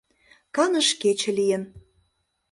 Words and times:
Каныш 0.55 0.89
кече 1.01 1.31
лийын. 1.37 1.63